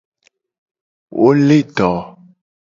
[1.19, 1.91] Wo le do.